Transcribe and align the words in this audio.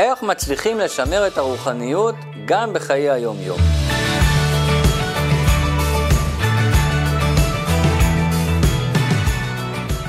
איך 0.00 0.22
מצליחים 0.22 0.78
לשמר 0.78 1.26
את 1.26 1.38
הרוחניות 1.38 2.14
גם 2.44 2.72
בחיי 2.72 3.10
היום-יום. 3.10 3.58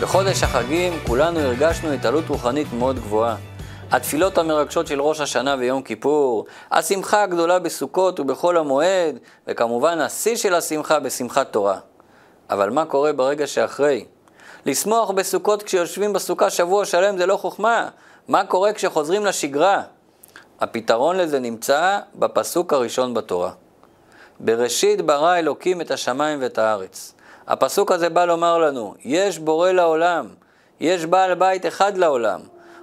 בחודש 0.01 0.43
החגים 0.43 0.93
כולנו 1.07 1.39
הרגשנו 1.39 1.91
התעלות 1.91 2.29
רוחנית 2.29 2.67
מאוד 2.73 2.95
גבוהה. 2.95 3.35
התפילות 3.91 4.37
המרגשות 4.37 4.87
של 4.87 5.01
ראש 5.01 5.19
השנה 5.19 5.55
ויום 5.59 5.81
כיפור, 5.81 6.45
השמחה 6.71 7.23
הגדולה 7.23 7.59
בסוכות 7.59 8.19
ובחול 8.19 8.57
המועד, 8.57 9.19
וכמובן 9.47 9.99
השיא 9.99 10.35
של 10.35 10.55
השמחה 10.55 10.99
בשמחת 10.99 11.51
תורה. 11.51 11.77
אבל 12.49 12.69
מה 12.69 12.85
קורה 12.85 13.13
ברגע 13.13 13.47
שאחרי? 13.47 14.05
לשמוח 14.65 15.11
בסוכות 15.11 15.63
כשיושבים 15.63 16.13
בסוכה 16.13 16.49
שבוע 16.49 16.85
שלם 16.85 17.17
זה 17.17 17.25
לא 17.25 17.37
חוכמה. 17.37 17.89
מה 18.27 18.45
קורה 18.45 18.73
כשחוזרים 18.73 19.25
לשגרה? 19.25 19.81
הפתרון 20.59 21.17
לזה 21.17 21.39
נמצא 21.39 21.99
בפסוק 22.15 22.73
הראשון 22.73 23.13
בתורה. 23.13 23.51
בראשית 24.39 25.01
ברא 25.01 25.37
אלוקים 25.37 25.81
את 25.81 25.91
השמיים 25.91 26.39
ואת 26.41 26.57
הארץ. 26.57 27.13
הפסוק 27.47 27.91
הזה 27.91 28.09
בא 28.09 28.25
לומר 28.25 28.57
לנו, 28.57 28.95
יש 29.05 29.39
בורא 29.39 29.71
לעולם, 29.71 30.27
יש 30.79 31.05
בעל 31.05 31.33
בית 31.33 31.65
אחד 31.65 31.97
לעולם. 31.97 32.39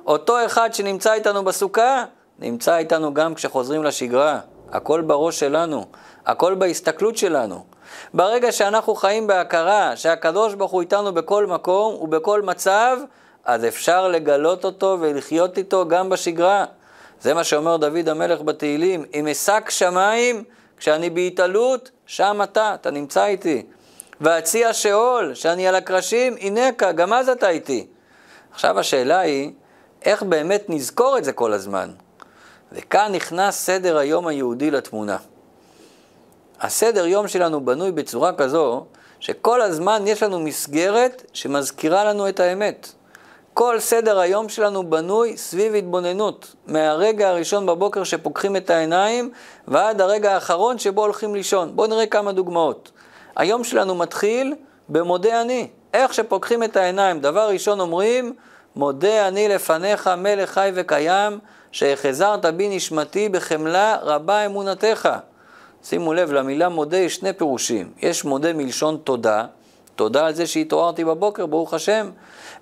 אותו 0.06 0.46
אחד 0.46 0.74
שנמצא 0.74 1.12
איתנו 1.12 1.44
בסוכה, 1.44 2.04
נמצא 2.38 2.76
איתנו 2.76 3.14
גם 3.14 3.34
כשחוזרים 3.34 3.84
לשגרה. 3.84 4.40
הכל 4.72 5.00
בראש 5.00 5.40
שלנו, 5.40 5.84
הכל 6.26 6.54
בהסתכלות 6.54 7.16
שלנו. 7.16 7.64
ברגע 8.14 8.52
שאנחנו 8.52 8.94
חיים 8.94 9.26
בהכרה 9.26 9.96
שהקדוש 9.96 10.54
ברוך 10.54 10.72
הוא 10.72 10.80
איתנו 10.80 11.12
בכל 11.12 11.46
מקום 11.46 11.94
ובכל 11.94 12.42
מצב, 12.42 12.98
אז 13.48 13.64
אפשר 13.64 14.08
לגלות 14.08 14.64
אותו 14.64 14.96
ולחיות 15.00 15.58
איתו 15.58 15.88
גם 15.88 16.08
בשגרה. 16.08 16.64
זה 17.20 17.34
מה 17.34 17.44
שאומר 17.44 17.76
דוד 17.76 18.08
המלך 18.08 18.40
בתהילים, 18.40 19.04
אם 19.14 19.28
אשק 19.28 19.70
שמיים, 19.70 20.44
כשאני 20.76 21.10
בהתעלות, 21.10 21.90
שם 22.06 22.40
אתה, 22.42 22.74
אתה 22.74 22.90
נמצא 22.90 23.26
איתי. 23.26 23.66
ואציע 24.20 24.72
שאול, 24.72 25.34
שאני 25.34 25.68
על 25.68 25.74
הקרשים, 25.74 26.36
הנקה, 26.40 26.92
גם 26.92 27.12
אז 27.12 27.28
אתה 27.28 27.48
איתי. 27.48 27.86
עכשיו 28.52 28.78
השאלה 28.78 29.18
היא, 29.18 29.52
איך 30.04 30.22
באמת 30.22 30.64
נזכור 30.68 31.18
את 31.18 31.24
זה 31.24 31.32
כל 31.32 31.52
הזמן? 31.52 31.90
וכאן 32.72 33.12
נכנס 33.14 33.56
סדר 33.56 33.98
היום 33.98 34.26
היהודי 34.26 34.70
לתמונה. 34.70 35.16
הסדר 36.60 37.06
יום 37.06 37.28
שלנו 37.28 37.64
בנוי 37.64 37.92
בצורה 37.92 38.32
כזו, 38.32 38.86
שכל 39.20 39.62
הזמן 39.62 40.02
יש 40.06 40.22
לנו 40.22 40.40
מסגרת 40.40 41.22
שמזכירה 41.32 42.04
לנו 42.04 42.28
את 42.28 42.40
האמת. 42.40 42.92
כל 43.58 43.80
סדר 43.80 44.18
היום 44.18 44.48
שלנו 44.48 44.90
בנוי 44.90 45.36
סביב 45.36 45.74
התבוננות, 45.74 46.54
מהרגע 46.66 47.28
הראשון 47.28 47.66
בבוקר 47.66 48.04
שפוקחים 48.04 48.56
את 48.56 48.70
העיניים 48.70 49.30
ועד 49.68 50.00
הרגע 50.00 50.34
האחרון 50.34 50.78
שבו 50.78 51.02
הולכים 51.02 51.34
לישון. 51.34 51.76
בואו 51.76 51.86
נראה 51.86 52.06
כמה 52.06 52.32
דוגמאות. 52.32 52.90
היום 53.36 53.64
שלנו 53.64 53.94
מתחיל 53.94 54.54
במודה 54.88 55.40
אני. 55.40 55.68
איך 55.94 56.14
שפוקחים 56.14 56.62
את 56.62 56.76
העיניים, 56.76 57.20
דבר 57.20 57.48
ראשון 57.48 57.80
אומרים, 57.80 58.32
מודה 58.76 59.28
אני 59.28 59.48
לפניך 59.48 60.10
מלך 60.18 60.50
חי 60.50 60.70
וקיים, 60.74 61.38
שהחזרת 61.72 62.46
בי 62.46 62.76
נשמתי 62.76 63.28
בחמלה 63.28 63.96
רבה 64.02 64.46
אמונתך. 64.46 65.08
שימו 65.82 66.14
לב, 66.14 66.32
למילה 66.32 66.68
מודה 66.68 66.96
יש 66.96 67.14
שני 67.14 67.32
פירושים. 67.32 67.92
יש 68.02 68.24
מודה 68.24 68.52
מלשון 68.52 68.98
תודה, 69.04 69.44
תודה 69.98 70.26
על 70.26 70.34
זה 70.34 70.46
שהתעוררתי 70.46 71.04
בבוקר, 71.04 71.46
ברוך 71.46 71.74
השם. 71.74 72.10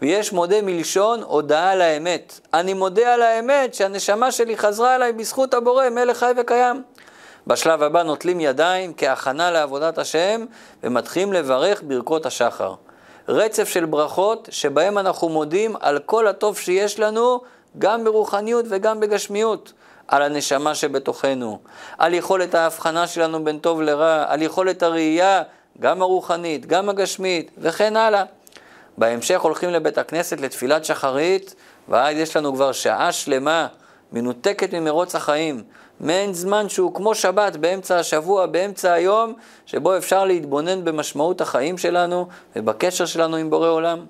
ויש 0.03 0.33
מודה 0.33 0.63
מלשון 0.63 1.23
הודאה 1.23 1.71
על 1.71 1.81
האמת. 1.81 2.41
אני 2.55 2.75
מודה 2.75 3.15
על 3.15 3.23
האמת 3.23 3.75
שהנשמה 3.75 4.33
שלי 4.33 4.57
חזרה 4.57 4.97
אליי 4.97 5.13
בזכות 5.13 5.55
הבורא, 5.55 5.89
מלך 5.89 6.19
חי 6.19 6.33
וקיים. 6.37 6.83
בשלב 7.47 7.83
הבא 7.83 8.03
נוטלים 8.03 8.41
ידיים 8.41 8.93
כהכנה 8.97 9.51
לעבודת 9.51 9.99
השם 9.99 10.45
ומתחילים 10.83 11.33
לברך 11.33 11.83
ברכות 11.83 12.27
השחר. 12.27 12.75
רצף 13.29 13.69
של 13.69 13.85
ברכות 13.85 14.49
שבהם 14.51 14.99
אנחנו 14.99 15.29
מודים 15.29 15.77
על 15.81 15.99
כל 15.99 16.27
הטוב 16.27 16.59
שיש 16.59 16.99
לנו, 17.01 17.41
גם 17.79 18.05
ברוחניות 18.05 18.65
וגם 18.69 19.01
בגשמיות. 19.01 19.73
על 20.09 20.23
הנשמה 20.23 20.75
שבתוכנו, 20.75 21.59
על 21.99 22.15
יכולת 22.15 22.55
ההבחנה 22.55 23.07
שלנו 23.07 23.45
בין 23.45 23.59
טוב 23.59 23.83
לרע, 23.83 24.25
על 24.29 24.43
יכולת 24.43 24.83
הראייה, 24.83 25.43
גם 25.81 26.03
הרוחנית, 26.03 26.67
גם 26.67 26.89
הגשמית, 26.89 27.51
וכן 27.59 27.97
הלאה. 27.97 28.25
בהמשך 28.99 29.41
הולכים 29.41 29.71
לבית 29.71 29.99
הכנסת 29.99 30.41
לתפילת 30.41 30.85
שחרית, 30.85 31.55
ואז 31.89 32.17
יש 32.17 32.37
לנו 32.37 32.55
כבר 32.55 32.73
שעה 32.73 33.13
שלמה, 33.13 33.67
מנותקת 34.13 34.75
ממרוץ 34.75 35.15
החיים. 35.15 35.63
מעין 36.01 36.35
זמן 36.35 36.69
שהוא 36.69 36.95
כמו 36.95 37.15
שבת 37.15 37.57
באמצע 37.57 37.99
השבוע, 37.99 38.47
באמצע 38.47 38.93
היום, 38.93 39.35
שבו 39.67 39.97
אפשר 39.97 40.25
להתבונן 40.25 40.85
במשמעות 40.85 41.41
החיים 41.41 41.79
שלנו 41.79 42.27
ובקשר 42.57 43.07
שלנו 43.07 43.37
עם 43.37 43.51
בורא 43.51 43.69
עולם. 43.69 44.05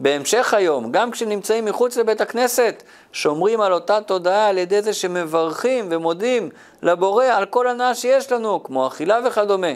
בהמשך 0.00 0.54
היום, 0.54 0.92
גם 0.92 1.10
כשנמצאים 1.10 1.64
מחוץ 1.64 1.96
לבית 1.96 2.20
הכנסת, 2.20 2.82
שומרים 3.12 3.60
על 3.60 3.72
אותה 3.72 4.00
תודעה 4.00 4.48
על 4.48 4.58
ידי 4.58 4.82
זה 4.82 4.92
שמברכים 4.92 5.88
ומודים 5.90 6.48
לבורא 6.82 7.24
על 7.24 7.44
כל 7.46 7.68
הנאה 7.68 7.94
שיש 7.94 8.32
לנו, 8.32 8.62
כמו 8.62 8.86
אכילה 8.86 9.18
וכדומה. 9.26 9.72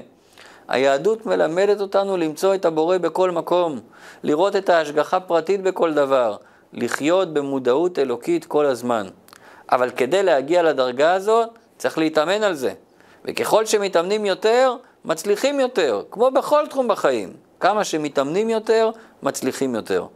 היהדות 0.69 1.27
מלמדת 1.27 1.81
אותנו 1.81 2.17
למצוא 2.17 2.55
את 2.55 2.65
הבורא 2.65 2.99
בכל 2.99 3.31
מקום, 3.31 3.81
לראות 4.23 4.56
את 4.56 4.69
ההשגחה 4.69 5.21
פרטית 5.21 5.62
בכל 5.62 5.95
דבר, 5.95 6.37
לחיות 6.73 7.33
במודעות 7.33 7.99
אלוקית 7.99 8.45
כל 8.45 8.67
הזמן. 8.67 9.06
אבל 9.73 9.91
כדי 9.91 10.23
להגיע 10.23 10.62
לדרגה 10.62 11.12
הזאת, 11.12 11.49
צריך 11.79 11.99
להתאמן 11.99 12.43
על 12.43 12.55
זה. 12.55 12.73
וככל 13.25 13.67
שמתאמנים 13.67 14.25
יותר, 14.25 14.77
מצליחים 15.05 15.61
יותר, 15.61 16.03
כמו 16.11 16.31
בכל 16.31 16.67
תחום 16.71 16.89
בחיים. 16.89 17.33
כמה 17.61 17.85
שמתאמנים 17.85 18.50
יותר, 18.50 18.91
מצליחים 19.23 19.75
יותר. 19.75 20.06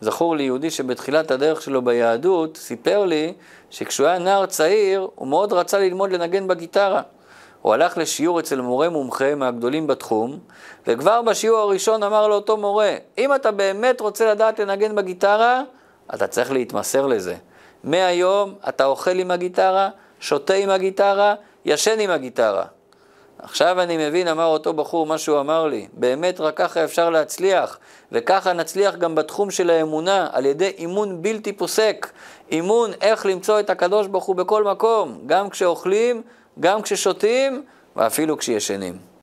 זכור 0.00 0.36
לי 0.36 0.42
יהודי 0.42 0.70
שבתחילת 0.70 1.30
הדרך 1.30 1.62
שלו 1.62 1.82
ביהדות, 1.82 2.56
סיפר 2.56 3.04
לי 3.04 3.32
שכשהוא 3.70 4.06
היה 4.06 4.18
נער 4.18 4.46
צעיר, 4.46 5.08
הוא 5.14 5.28
מאוד 5.28 5.52
רצה 5.52 5.78
ללמוד 5.78 6.12
לנגן 6.12 6.48
בגיטרה. 6.48 7.02
הוא 7.62 7.74
הלך 7.74 7.98
לשיעור 7.98 8.40
אצל 8.40 8.60
מורה 8.60 8.88
מומחה 8.88 9.34
מהגדולים 9.34 9.86
בתחום, 9.86 10.38
וכבר 10.86 11.22
בשיעור 11.22 11.58
הראשון 11.58 12.02
אמר 12.02 12.28
לאותו 12.28 12.56
מורה, 12.56 12.96
אם 13.18 13.34
אתה 13.34 13.50
באמת 13.50 14.00
רוצה 14.00 14.30
לדעת 14.30 14.58
לנגן 14.58 14.94
בגיטרה, 14.94 15.62
אתה 16.14 16.26
צריך 16.26 16.52
להתמסר 16.52 17.06
לזה. 17.06 17.34
מהיום 17.84 18.54
אתה 18.68 18.84
אוכל 18.84 19.18
עם 19.18 19.30
הגיטרה, 19.30 19.88
שותה 20.20 20.54
עם 20.54 20.70
הגיטרה, 20.70 21.34
ישן 21.64 22.00
עם 22.00 22.10
הגיטרה. 22.10 22.64
עכשיו 23.42 23.80
אני 23.80 24.08
מבין, 24.08 24.28
אמר 24.28 24.46
אותו 24.46 24.72
בחור, 24.72 25.06
מה 25.06 25.18
שהוא 25.18 25.40
אמר 25.40 25.66
לי, 25.66 25.88
באמת 25.92 26.40
רק 26.40 26.56
ככה 26.56 26.84
אפשר 26.84 27.10
להצליח, 27.10 27.78
וככה 28.12 28.52
נצליח 28.52 28.94
גם 28.94 29.14
בתחום 29.14 29.50
של 29.50 29.70
האמונה, 29.70 30.28
על 30.32 30.46
ידי 30.46 30.72
אימון 30.78 31.22
בלתי 31.22 31.52
פוסק, 31.52 32.10
אימון 32.50 32.90
איך 33.00 33.26
למצוא 33.26 33.60
את 33.60 33.70
הקדוש 33.70 34.06
ברוך 34.06 34.24
הוא 34.24 34.36
בכל 34.36 34.64
מקום, 34.64 35.18
גם 35.26 35.50
כשאוכלים, 35.50 36.22
גם 36.60 36.82
כששותים, 36.82 37.64
ואפילו 37.96 38.38
כשישנים. 38.38 39.09